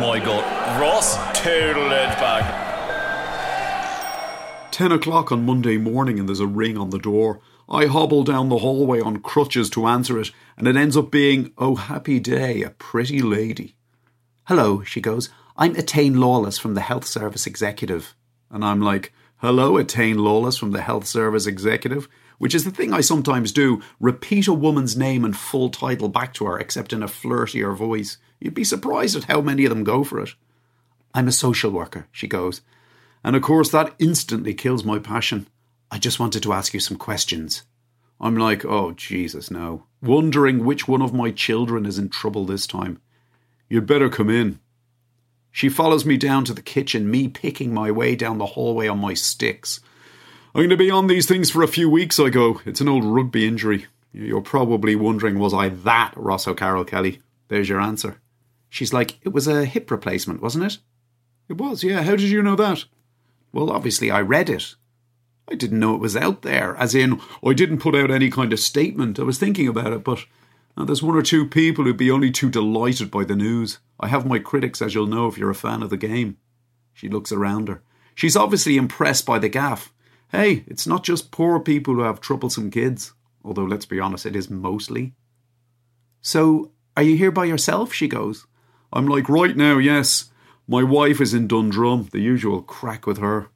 my 0.00 0.18
god. 0.18 0.80
Ross 0.80 1.16
total 1.32 1.86
it 1.86 2.18
back. 2.18 2.64
10 4.70 4.92
o'clock 4.92 5.32
on 5.32 5.46
Monday 5.46 5.78
morning 5.78 6.18
and 6.18 6.28
there's 6.28 6.40
a 6.40 6.46
ring 6.46 6.76
on 6.76 6.90
the 6.90 6.98
door. 6.98 7.40
I 7.68 7.86
hobble 7.86 8.22
down 8.22 8.48
the 8.48 8.58
hallway 8.58 9.00
on 9.00 9.20
crutches 9.20 9.70
to 9.70 9.86
answer 9.86 10.20
it, 10.20 10.30
and 10.56 10.68
it 10.68 10.76
ends 10.76 10.96
up 10.96 11.10
being, 11.10 11.52
oh 11.58 11.74
happy 11.74 12.20
day, 12.20 12.62
a 12.62 12.70
pretty 12.70 13.20
lady. 13.20 13.74
Hello, 14.44 14.82
she 14.84 15.00
goes. 15.00 15.30
I'm 15.56 15.74
Etain 15.74 16.18
Lawless 16.18 16.58
from 16.58 16.74
the 16.74 16.82
Health 16.82 17.06
Service 17.06 17.46
Executive. 17.46 18.14
And 18.50 18.64
I'm 18.64 18.80
like, 18.80 19.12
hello, 19.38 19.78
Etain 19.82 20.18
Lawless 20.18 20.58
from 20.58 20.72
the 20.72 20.82
Health 20.82 21.06
Service 21.06 21.46
Executive? 21.46 22.08
Which 22.38 22.54
is 22.54 22.64
the 22.64 22.70
thing 22.70 22.92
I 22.92 23.00
sometimes 23.00 23.52
do 23.52 23.82
repeat 23.98 24.46
a 24.46 24.52
woman's 24.52 24.96
name 24.96 25.24
and 25.24 25.36
full 25.36 25.70
title 25.70 26.08
back 26.08 26.34
to 26.34 26.46
her, 26.46 26.58
except 26.58 26.92
in 26.92 27.02
a 27.02 27.08
flirtier 27.08 27.74
voice. 27.74 28.18
You'd 28.40 28.54
be 28.54 28.64
surprised 28.64 29.16
at 29.16 29.24
how 29.24 29.40
many 29.40 29.64
of 29.64 29.70
them 29.70 29.84
go 29.84 30.04
for 30.04 30.20
it. 30.20 30.30
I'm 31.14 31.28
a 31.28 31.32
social 31.32 31.70
worker, 31.70 32.08
she 32.12 32.28
goes. 32.28 32.60
And 33.24 33.34
of 33.34 33.42
course, 33.42 33.70
that 33.70 33.94
instantly 33.98 34.54
kills 34.54 34.84
my 34.84 34.98
passion. 34.98 35.48
I 35.90 35.98
just 35.98 36.20
wanted 36.20 36.42
to 36.42 36.52
ask 36.52 36.74
you 36.74 36.80
some 36.80 36.98
questions. 36.98 37.62
I'm 38.20 38.36
like, 38.36 38.64
oh, 38.64 38.92
Jesus, 38.92 39.50
no. 39.50 39.84
Wondering 40.02 40.64
which 40.64 40.86
one 40.86 41.02
of 41.02 41.14
my 41.14 41.30
children 41.30 41.86
is 41.86 41.98
in 41.98 42.08
trouble 42.08 42.44
this 42.44 42.66
time. 42.66 43.00
You'd 43.68 43.86
better 43.86 44.08
come 44.08 44.30
in. 44.30 44.60
She 45.50 45.68
follows 45.68 46.04
me 46.04 46.16
down 46.16 46.44
to 46.44 46.54
the 46.54 46.62
kitchen, 46.62 47.10
me 47.10 47.28
picking 47.28 47.72
my 47.72 47.90
way 47.90 48.14
down 48.14 48.38
the 48.38 48.46
hallway 48.46 48.88
on 48.88 48.98
my 48.98 49.14
sticks. 49.14 49.80
I'm 50.56 50.60
going 50.60 50.70
to 50.70 50.76
be 50.78 50.90
on 50.90 51.06
these 51.06 51.26
things 51.26 51.50
for 51.50 51.62
a 51.62 51.68
few 51.68 51.90
weeks, 51.90 52.18
I 52.18 52.30
go. 52.30 52.62
It's 52.64 52.80
an 52.80 52.88
old 52.88 53.04
rugby 53.04 53.46
injury. 53.46 53.88
You're 54.10 54.40
probably 54.40 54.96
wondering, 54.96 55.38
was 55.38 55.52
I 55.52 55.68
that 55.68 56.14
Ross 56.16 56.48
O'Carroll 56.48 56.86
Kelly? 56.86 57.20
There's 57.48 57.68
your 57.68 57.78
answer. 57.78 58.22
She's 58.70 58.90
like, 58.90 59.18
it 59.22 59.34
was 59.34 59.46
a 59.46 59.66
hip 59.66 59.90
replacement, 59.90 60.40
wasn't 60.40 60.64
it? 60.64 60.78
It 61.50 61.58
was, 61.58 61.84
yeah. 61.84 62.00
How 62.04 62.12
did 62.12 62.30
you 62.30 62.42
know 62.42 62.56
that? 62.56 62.86
Well, 63.52 63.70
obviously, 63.70 64.10
I 64.10 64.22
read 64.22 64.48
it. 64.48 64.76
I 65.46 65.56
didn't 65.56 65.78
know 65.78 65.94
it 65.94 66.00
was 66.00 66.16
out 66.16 66.40
there, 66.40 66.74
as 66.76 66.94
in, 66.94 67.20
I 67.44 67.52
didn't 67.52 67.80
put 67.80 67.94
out 67.94 68.10
any 68.10 68.30
kind 68.30 68.50
of 68.54 68.58
statement. 68.58 69.18
I 69.18 69.24
was 69.24 69.38
thinking 69.38 69.68
about 69.68 69.92
it, 69.92 70.04
but 70.04 70.24
uh, 70.74 70.86
there's 70.86 71.02
one 71.02 71.16
or 71.16 71.22
two 71.22 71.46
people 71.46 71.84
who'd 71.84 71.98
be 71.98 72.10
only 72.10 72.30
too 72.30 72.48
delighted 72.48 73.10
by 73.10 73.24
the 73.24 73.36
news. 73.36 73.78
I 74.00 74.08
have 74.08 74.24
my 74.24 74.38
critics, 74.38 74.80
as 74.80 74.94
you'll 74.94 75.06
know 75.06 75.26
if 75.26 75.36
you're 75.36 75.50
a 75.50 75.54
fan 75.54 75.82
of 75.82 75.90
the 75.90 75.98
game. 75.98 76.38
She 76.94 77.10
looks 77.10 77.30
around 77.30 77.68
her. 77.68 77.82
She's 78.14 78.38
obviously 78.38 78.78
impressed 78.78 79.26
by 79.26 79.38
the 79.38 79.50
gaff. 79.50 79.92
Hey, 80.30 80.64
it's 80.66 80.86
not 80.86 81.04
just 81.04 81.30
poor 81.30 81.60
people 81.60 81.94
who 81.94 82.00
have 82.00 82.20
troublesome 82.20 82.70
kids, 82.70 83.12
although 83.44 83.64
let's 83.64 83.86
be 83.86 84.00
honest, 84.00 84.26
it 84.26 84.36
is 84.36 84.50
mostly. 84.50 85.14
So, 86.20 86.72
are 86.96 87.02
you 87.02 87.16
here 87.16 87.30
by 87.30 87.44
yourself? 87.44 87.92
She 87.92 88.08
goes. 88.08 88.46
I'm 88.92 89.06
like, 89.06 89.28
right 89.28 89.56
now, 89.56 89.78
yes. 89.78 90.30
My 90.66 90.82
wife 90.82 91.20
is 91.20 91.32
in 91.32 91.46
Dundrum, 91.46 92.08
the 92.10 92.20
usual 92.20 92.62
crack 92.62 93.06
with 93.06 93.18
her. 93.18 93.48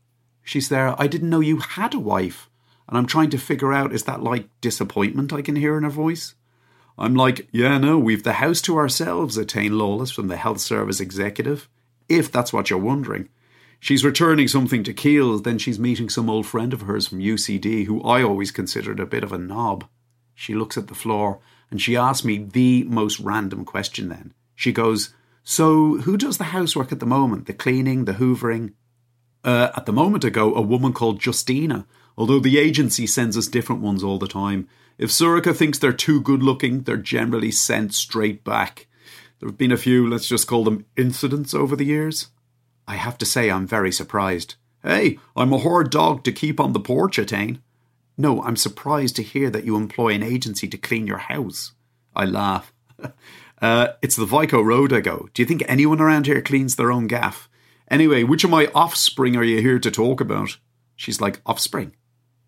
She's 0.42 0.69
there. 0.69 0.94
I 1.00 1.06
didn't 1.06 1.30
know 1.30 1.41
you 1.41 1.59
had 1.59 1.94
a 1.94 1.98
wife. 1.98 2.48
And 2.88 2.98
I'm 2.98 3.06
trying 3.06 3.30
to 3.30 3.38
figure 3.38 3.72
out 3.72 3.92
is 3.92 4.04
that 4.04 4.22
like 4.22 4.48
disappointment 4.60 5.32
I 5.32 5.42
can 5.42 5.56
hear 5.56 5.76
in 5.76 5.84
her 5.84 5.91
voice? 5.91 6.34
I'm 6.98 7.14
like, 7.14 7.48
yeah, 7.50 7.78
no, 7.78 7.98
we've 7.98 8.25
the 8.25 8.34
house 8.34 8.60
to 8.62 8.76
ourselves, 8.76 9.38
Etain 9.38 9.72
Lawless 9.72 10.10
from 10.10 10.28
the 10.28 10.36
Health 10.36 10.60
Service 10.60 11.00
Executive. 11.00 11.69
If 12.09 12.30
that's 12.30 12.53
what 12.53 12.69
you're 12.69 12.78
wondering. 12.78 13.28
She's 13.80 14.04
returning 14.04 14.46
something 14.46 14.84
to 14.84 14.92
Kiehl's, 14.92 15.42
then 15.42 15.56
she's 15.56 15.78
meeting 15.78 16.10
some 16.10 16.28
old 16.28 16.46
friend 16.46 16.74
of 16.74 16.82
hers 16.82 17.08
from 17.08 17.20
UCD 17.20 17.86
who 17.86 18.02
I 18.02 18.22
always 18.22 18.50
considered 18.50 19.00
a 19.00 19.06
bit 19.06 19.24
of 19.24 19.32
a 19.32 19.38
knob. 19.38 19.88
She 20.34 20.54
looks 20.54 20.76
at 20.76 20.88
the 20.88 20.94
floor 20.94 21.41
and 21.70 21.80
she 21.80 21.96
asks 21.96 22.24
me 22.24 22.38
the 22.38 22.84
most 22.84 23.18
random 23.20 23.64
question 23.64 24.10
then. 24.10 24.34
She 24.54 24.70
goes, 24.70 25.14
So, 25.42 25.98
who 25.98 26.18
does 26.18 26.36
the 26.36 26.44
housework 26.44 26.92
at 26.92 27.00
the 27.00 27.06
moment? 27.06 27.46
The 27.46 27.54
cleaning, 27.54 28.04
the 28.04 28.12
hoovering? 28.12 28.74
Uh, 29.42 29.70
at 29.74 29.86
the 29.86 29.92
moment 29.92 30.24
ago, 30.24 30.54
a 30.54 30.60
woman 30.60 30.92
called 30.92 31.24
Justina, 31.24 31.86
although 32.18 32.41
the 32.41 32.58
agency 32.58 33.06
sends 33.06 33.38
us 33.38 33.47
different 33.47 33.80
ones 33.80 34.04
all 34.04 34.18
the 34.18 34.28
time. 34.28 34.68
If 34.98 35.08
Sorcha 35.08 35.56
thinks 35.56 35.78
they're 35.78 35.94
too 35.94 36.20
good 36.20 36.42
looking, 36.42 36.82
they're 36.82 36.98
generally 36.98 37.50
sent 37.50 37.94
straight 37.94 38.44
back. 38.44 38.88
There 39.38 39.48
have 39.48 39.56
been 39.56 39.72
a 39.72 39.78
few, 39.78 40.06
let's 40.06 40.28
just 40.28 40.47
call 40.47 40.64
them 40.64 40.84
incidents 40.98 41.54
over 41.54 41.74
the 41.74 41.86
years. 41.86 42.28
I 42.91 42.97
have 42.97 43.19
to 43.19 43.25
say 43.25 43.53
I'm 43.53 43.69
very 43.69 43.93
surprised. 43.93 44.56
Hey, 44.83 45.21
I'm 45.37 45.53
a 45.53 45.59
hard 45.59 45.93
dog 45.93 46.25
to 46.25 46.33
keep 46.33 46.59
on 46.59 46.73
the 46.73 46.81
porch, 46.81 47.19
Etain. 47.19 47.61
No, 48.19 48.43
I'm 48.43 48.56
surprised 48.56 49.15
to 49.15 49.23
hear 49.23 49.49
that 49.49 49.62
you 49.62 49.77
employ 49.77 50.09
an 50.15 50.25
agency 50.25 50.67
to 50.67 50.77
clean 50.77 51.06
your 51.06 51.19
house. 51.19 51.71
I 52.17 52.25
laugh. 52.25 52.73
uh, 53.62 53.89
it's 54.03 54.17
the 54.17 54.27
Vico 54.27 54.61
Road 54.61 54.93
I 54.93 55.03
go. 55.03 55.28
Do 55.33 55.41
you 55.41 55.47
think 55.47 55.62
anyone 55.69 56.01
around 56.01 56.27
here 56.27 56.43
cleans 56.43 56.75
their 56.75 56.91
own 56.91 57.06
gaff? 57.06 57.49
Anyway, 57.89 58.25
which 58.25 58.43
of 58.43 58.51
my 58.51 58.67
offspring 58.75 59.37
are 59.37 59.45
you 59.45 59.61
here 59.61 59.78
to 59.78 59.91
talk 59.93 60.21
about? 60.21 60.59
She's 60.97 61.21
like, 61.21 61.41
Offspring? 61.47 61.95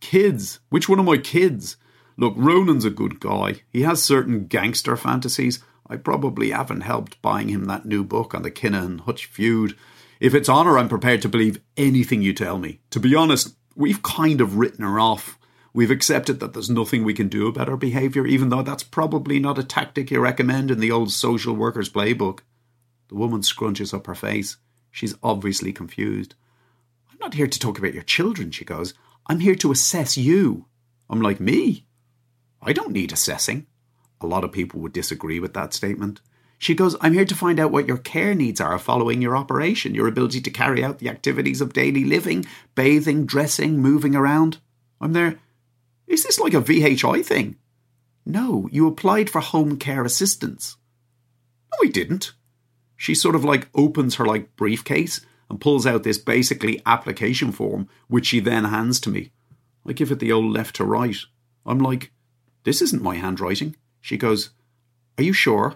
Kids? 0.01 0.59
Which 0.71 0.89
one 0.89 0.99
of 0.99 1.05
my 1.05 1.19
kids? 1.19 1.77
Look, 2.17 2.35
Ronan's 2.35 2.85
a 2.85 2.91
good 2.91 3.21
guy. 3.21 3.63
He 3.71 3.83
has 3.83 4.03
certain 4.03 4.47
gangster 4.49 4.97
fantasies. 4.97 5.63
I 5.87 5.99
probably 5.99 6.51
haven't 6.51 6.81
helped 6.81 7.23
buying 7.23 7.49
him 7.49 7.67
that 7.67 7.87
new 7.87 8.03
book 8.03 8.35
on 8.35 8.43
the 8.43 8.51
Kinahan 8.51 8.87
and 8.87 9.01
Hutch 9.03 9.27
feud. 9.27 9.77
If 10.23 10.37
it's 10.37 10.49
Honor, 10.49 10.79
I'm 10.79 10.89
prepared 10.89 11.21
to 11.23 11.29
believe 11.29 11.61
anything 11.77 12.23
you 12.23 12.33
tell 12.33 12.57
me. 12.57 12.79
To 12.91 13.01
be 13.01 13.13
honest, 13.13 13.57
we've 13.75 14.05
kind 14.05 14.41
of 14.41 14.57
written 14.57 14.85
her 14.85 15.01
off. 15.01 15.37
We've 15.75 15.91
accepted 15.91 16.39
that 16.39 16.53
there's 16.53 16.71
nothing 16.71 17.03
we 17.03 17.13
can 17.13 17.27
do 17.27 17.49
about 17.49 17.67
her 17.67 17.77
behaviour, 17.77 18.25
even 18.25 18.49
though 18.49 18.63
that's 18.63 18.85
probably 18.85 19.41
not 19.41 19.59
a 19.59 19.65
tactic 19.65 20.13
you 20.13 20.21
recommend 20.21 20.71
in 20.71 20.79
the 20.79 20.93
old 20.93 21.11
social 21.11 21.57
worker's 21.57 21.91
playbook. 21.91 22.39
The 23.09 23.17
woman 23.17 23.41
scrunches 23.41 23.93
up 23.93 24.07
her 24.07 24.15
face. 24.15 24.59
She's 24.93 25.17
obviously 25.25 25.73
confused. 25.73 26.37
I'm 27.11 27.19
not 27.21 27.35
here 27.35 27.49
to 27.49 27.59
talk 27.59 27.81
about 27.81 27.95
your 27.95 28.05
children, 28.05 28.53
she 28.53 28.65
goes. 28.65 28.95
I'm 29.27 29.41
here 29.41 29.57
to 29.57 29.73
assess 29.73 30.17
you. 30.17 30.67
I'm 31.11 31.21
like, 31.21 31.41
me? 31.41 31.85
I 32.63 32.73
don't 32.73 32.93
need 32.93 33.11
assessing. 33.11 33.67
A 34.21 34.27
lot 34.29 34.45
of 34.45 34.53
people 34.53 34.79
would 34.83 34.93
disagree 34.93 35.41
with 35.41 35.55
that 35.55 35.75
statement. 35.75 36.21
She 36.63 36.77
goes, 36.77 36.95
I'm 37.01 37.13
here 37.13 37.25
to 37.25 37.35
find 37.35 37.59
out 37.59 37.73
what 37.73 37.89
your 37.89 37.97
care 37.97 38.37
needs 38.37 38.61
are 38.61 38.79
following 38.79 39.21
your 39.21 39.37
operation, 39.37 39.97
your 39.97 40.07
ability 40.07 40.41
to 40.43 40.51
carry 40.53 40.85
out 40.85 41.01
the 41.01 41.09
activities 41.09 41.61
of 41.61 41.73
daily 41.73 42.05
living, 42.05 42.47
bathing, 42.77 43.27
dressing, 43.27 43.81
moving 43.81 44.15
around. 44.15 44.59
I'm 45.01 45.13
there. 45.13 45.41
Is 46.07 46.23
this 46.23 46.39
like 46.39 46.55
a 46.55 46.61
VHI 46.61 47.27
thing? 47.27 47.57
No, 48.25 48.69
you 48.71 48.87
applied 48.87 49.29
for 49.29 49.41
home 49.41 49.77
care 49.77 50.05
assistance. 50.05 50.77
No, 51.73 51.89
I 51.89 51.91
didn't. 51.91 52.33
She 52.97 53.17
sort 53.17 53.35
of 53.35 53.45
like 53.45 53.69
opens 53.75 54.15
her 54.15 54.25
like 54.25 54.55
briefcase 54.55 55.21
and 55.51 55.61
pulls 55.61 55.85
out 55.85 56.05
this 56.05 56.19
basically 56.19 56.81
application 56.87 57.51
form, 57.51 57.89
which 58.07 58.27
she 58.27 58.39
then 58.39 58.67
hands 58.67 59.01
to 59.01 59.11
me. 59.11 59.33
I 59.85 59.95
give 59.95 60.13
it 60.13 60.21
the 60.21 60.31
old 60.31 60.53
left 60.53 60.77
to 60.77 60.85
right. 60.85 61.17
I'm 61.67 61.81
like, 61.81 62.13
this 62.63 62.81
isn't 62.81 63.03
my 63.03 63.17
handwriting. 63.17 63.75
She 64.01 64.17
goes, 64.17 64.51
Are 65.19 65.25
you 65.25 65.33
sure? 65.33 65.75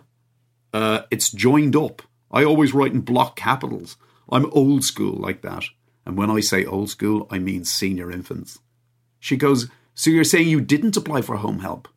Uh, 0.73 1.03
it's 1.11 1.31
joined 1.31 1.77
up. 1.77 2.03
I 2.31 2.45
always 2.45 2.75
write 2.75 2.93
in 2.93 3.01
block 3.01 3.37
capitals. 3.37 3.97
I'm 4.31 4.51
old 4.53 4.85
school 4.85 5.15
like 5.15 5.43
that. 5.43 5.65
And 6.05 6.17
when 6.17 6.31
I 6.31 6.41
say 6.41 6.65
old 6.65 6.91
school, 6.91 7.27
I 7.31 7.39
mean 7.39 7.65
senior 7.65 8.11
infants. 8.11 8.59
She 9.19 9.37
goes, 9.37 9.69
So 9.95 10.11
you're 10.11 10.25
saying 10.25 10.49
you 10.49 10.61
didn't 10.61 10.97
apply 10.97 11.23
for 11.23 11.37
home 11.37 11.61
help? 11.61 11.89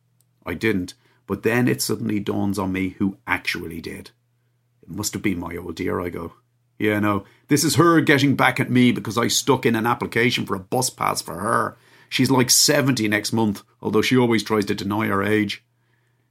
I 0.44 0.54
didn't, 0.54 0.94
but 1.26 1.42
then 1.42 1.68
it 1.68 1.82
suddenly 1.82 2.18
dawns 2.18 2.58
on 2.58 2.72
me 2.72 2.90
who 2.98 3.18
actually 3.26 3.80
did. 3.80 4.10
It 4.82 4.90
must 4.90 5.12
have 5.12 5.22
been 5.22 5.38
my 5.38 5.56
old 5.56 5.76
dear, 5.76 6.00
I 6.00 6.08
go. 6.08 6.32
Yeah, 6.78 6.98
no, 6.98 7.24
this 7.48 7.62
is 7.62 7.76
her 7.76 8.00
getting 8.00 8.36
back 8.36 8.58
at 8.58 8.70
me 8.70 8.90
because 8.90 9.18
I 9.18 9.28
stuck 9.28 9.66
in 9.66 9.76
an 9.76 9.86
application 9.86 10.46
for 10.46 10.54
a 10.54 10.60
bus 10.60 10.88
pass 10.88 11.20
for 11.20 11.34
her. 11.34 11.76
She's 12.08 12.30
like 12.30 12.50
70 12.50 13.06
next 13.06 13.32
month, 13.32 13.62
although 13.82 14.02
she 14.02 14.16
always 14.16 14.42
tries 14.42 14.64
to 14.64 14.74
deny 14.74 15.06
her 15.06 15.22
age. 15.22 15.62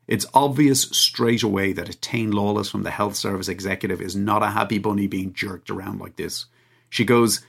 It's 0.10 0.26
obvious 0.34 0.82
straight 0.90 1.44
away 1.44 1.72
that 1.74 1.88
Etain 1.88 2.34
Lawless 2.34 2.68
from 2.68 2.82
the 2.82 2.90
health 2.90 3.16
service 3.16 3.48
executive 3.48 4.02
is 4.02 4.16
not 4.16 4.42
a 4.42 4.48
happy 4.48 4.80
bunny 4.80 5.06
being 5.06 5.34
jerked 5.34 5.70
around 5.70 6.00
like 6.00 6.16
this. 6.16 6.48
She 6.90 7.06
goes, 7.06 7.46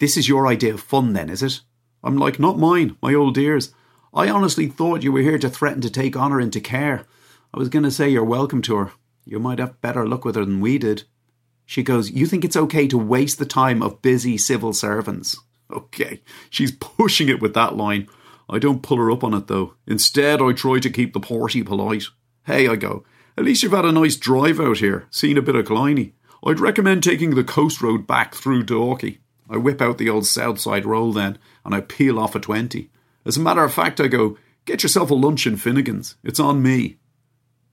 This 0.00 0.16
is 0.16 0.28
your 0.28 0.48
idea 0.48 0.74
of 0.74 0.80
fun 0.80 1.12
then, 1.12 1.30
is 1.30 1.40
it? 1.40 1.60
I'm 2.02 2.16
like, 2.16 2.40
Not 2.40 2.58
mine, 2.58 2.96
my 3.00 3.14
old 3.14 3.36
dears. 3.36 3.72
I 4.12 4.28
honestly 4.28 4.66
thought 4.66 5.04
you 5.04 5.12
were 5.12 5.20
here 5.20 5.38
to 5.38 5.48
threaten 5.48 5.80
to 5.82 5.90
take 5.90 6.16
Honor 6.16 6.40
into 6.40 6.60
care. 6.60 7.06
I 7.54 7.60
was 7.60 7.68
going 7.68 7.84
to 7.84 7.92
say 7.92 8.08
you're 8.08 8.24
welcome 8.24 8.60
to 8.62 8.74
her. 8.74 8.92
You 9.24 9.38
might 9.38 9.60
have 9.60 9.80
better 9.80 10.04
luck 10.04 10.24
with 10.24 10.34
her 10.34 10.44
than 10.44 10.60
we 10.60 10.78
did. 10.78 11.04
She 11.64 11.84
goes, 11.84 12.10
You 12.10 12.26
think 12.26 12.44
it's 12.44 12.56
okay 12.56 12.88
to 12.88 12.98
waste 12.98 13.38
the 13.38 13.46
time 13.46 13.84
of 13.84 14.02
busy 14.02 14.36
civil 14.36 14.72
servants? 14.72 15.38
Okay, 15.70 16.20
she's 16.50 16.72
pushing 16.72 17.28
it 17.30 17.40
with 17.40 17.54
that 17.54 17.74
line. 17.74 18.06
I 18.48 18.58
don't 18.58 18.82
pull 18.82 18.98
her 18.98 19.10
up 19.10 19.24
on 19.24 19.34
it 19.34 19.46
though. 19.46 19.74
Instead, 19.86 20.40
I 20.42 20.52
try 20.52 20.78
to 20.78 20.90
keep 20.90 21.12
the 21.12 21.20
party 21.20 21.62
polite. 21.62 22.04
Hey, 22.46 22.68
I 22.68 22.76
go, 22.76 23.04
at 23.36 23.44
least 23.44 23.62
you've 23.62 23.72
had 23.72 23.84
a 23.84 23.92
nice 23.92 24.16
drive 24.16 24.60
out 24.60 24.78
here, 24.78 25.06
seen 25.10 25.36
a 25.36 25.42
bit 25.42 25.56
of 25.56 25.66
Killiney. 25.66 26.12
I'd 26.46 26.60
recommend 26.60 27.02
taking 27.02 27.34
the 27.34 27.42
coast 27.42 27.80
road 27.80 28.06
back 28.06 28.34
through 28.34 28.64
Dalkey. 28.64 29.18
I 29.48 29.56
whip 29.56 29.80
out 29.80 29.98
the 29.98 30.10
old 30.10 30.26
south 30.26 30.60
side 30.60 30.86
roll 30.86 31.12
then, 31.12 31.38
and 31.64 31.74
I 31.74 31.80
peel 31.80 32.18
off 32.18 32.34
a 32.34 32.40
20. 32.40 32.90
As 33.24 33.36
a 33.36 33.40
matter 33.40 33.64
of 33.64 33.72
fact, 33.72 34.00
I 34.00 34.08
go, 34.08 34.36
get 34.66 34.82
yourself 34.82 35.10
a 35.10 35.14
lunch 35.14 35.46
in 35.46 35.56
Finnegan's. 35.56 36.16
It's 36.22 36.40
on 36.40 36.62
me. 36.62 36.98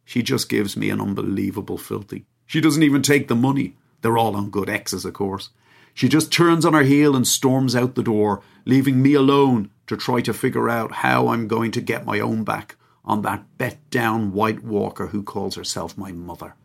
She 0.06 0.24
just 0.24 0.50
gives 0.50 0.76
me 0.76 0.90
an 0.90 1.02
unbelievable 1.02 1.78
filthy. 1.78 2.26
She 2.46 2.60
doesn't 2.60 2.84
even 2.84 3.02
take 3.02 3.28
the 3.28 3.36
money. 3.36 3.76
They're 4.02 4.18
all 4.18 4.36
on 4.36 4.50
good 4.50 4.70
exes, 4.70 5.06
of 5.06 5.14
course. 5.14 5.50
She 5.94 6.10
just 6.10 6.32
turns 6.32 6.66
on 6.66 6.74
her 6.74 6.84
heel 6.84 7.16
and 7.16 7.28
storms 7.28 7.76
out 7.76 7.96
the 7.96 8.04
door, 8.04 8.42
leaving 8.66 9.02
me 9.02 9.14
alone 9.14 9.70
to 9.88 9.98
try 9.98 10.22
to 10.22 10.34
figure 10.34 10.70
out 10.70 10.92
how 10.94 11.28
I'm 11.28 11.48
going 11.48 11.72
to 11.72 11.82
get 11.82 12.06
my 12.06 12.20
own 12.20 12.44
back 12.44 12.76
on 13.04 13.22
that 13.24 13.46
bet 13.58 13.78
down 13.90 14.32
white 14.34 14.64
walker 14.64 15.08
who 15.08 15.24
calls 15.24 15.56
herself 15.56 15.98
my 15.98 16.12
mother. 16.12 16.56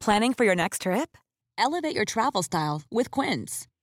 Planning 0.00 0.32
for 0.32 0.44
your 0.44 0.54
next 0.54 0.82
trip? 0.82 1.16
Elevate 1.58 1.94
your 1.94 2.06
travel 2.06 2.42
style 2.42 2.82
with 2.90 3.10
Quince. 3.10 3.68